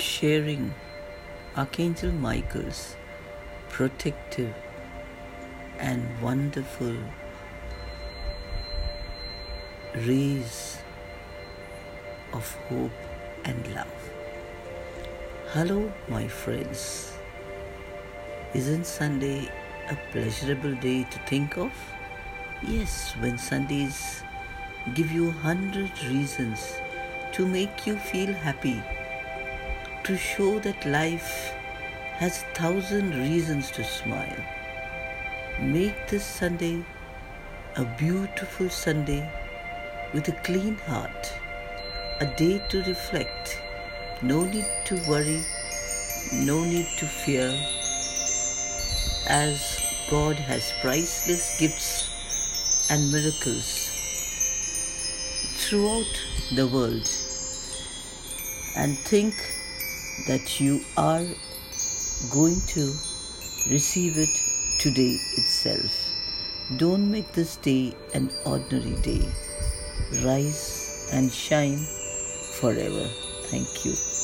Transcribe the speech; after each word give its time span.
sharing 0.00 0.74
Archangel 1.56 2.12
Michael's 2.12 2.96
protective 3.68 4.54
and 5.78 6.06
wonderful 6.20 6.96
rays 10.06 10.78
of 12.32 12.52
hope 12.68 12.92
and 13.44 13.74
love. 13.74 14.10
Hello, 15.52 15.92
my 16.08 16.28
friends. 16.28 17.12
Isn't 18.54 18.86
Sunday 18.86 19.48
a 19.90 19.96
pleasurable 20.12 20.74
day 20.76 21.04
to 21.10 21.18
think 21.20 21.56
of? 21.56 21.72
Yes, 22.62 23.14
when 23.20 23.38
Sundays 23.38 24.22
give 24.94 25.10
you 25.10 25.30
hundred 25.30 25.90
reasons 26.04 26.72
to 27.32 27.46
make 27.46 27.86
you 27.86 27.96
feel 27.96 28.32
happy, 28.32 28.82
to 30.04 30.16
show 30.16 30.58
that 30.60 30.84
life 30.84 31.52
has 32.18 32.42
a 32.42 32.54
thousand 32.54 33.14
reasons 33.14 33.70
to 33.72 33.84
smile. 33.84 34.44
Make 35.60 36.08
this 36.08 36.24
Sunday 36.24 36.84
a 37.76 37.84
beautiful 37.96 38.68
Sunday 38.68 39.30
with 40.12 40.28
a 40.28 40.40
clean 40.42 40.76
heart, 40.86 41.32
a 42.20 42.26
day 42.36 42.62
to 42.70 42.82
reflect. 42.84 43.60
No 44.22 44.44
need 44.44 44.66
to 44.86 44.96
worry, 45.08 45.42
no 46.32 46.64
need 46.64 46.88
to 46.98 47.06
fear, 47.06 47.48
as 49.28 49.78
God 50.10 50.36
has 50.36 50.72
priceless 50.80 51.58
gifts 51.58 52.90
and 52.90 53.12
miracles 53.12 53.90
throughout 55.58 56.14
the 56.54 56.66
world 56.66 57.06
and 58.76 58.96
think 58.98 59.34
that 60.26 60.60
you 60.60 60.80
are 60.96 61.24
going 62.30 62.60
to 62.68 62.92
receive 63.70 64.18
it 64.18 64.28
today 64.80 65.16
itself. 65.36 65.90
Don't 66.76 67.10
make 67.10 67.32
this 67.32 67.56
day 67.56 67.94
an 68.14 68.30
ordinary 68.44 68.96
day. 69.02 69.26
Rise 70.24 71.08
and 71.12 71.32
shine 71.32 71.78
forever. 72.60 73.08
Thank 73.50 73.84
you. 73.84 74.17